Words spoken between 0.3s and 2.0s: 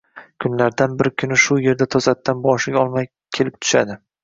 Kunlardan bir kuni shu erda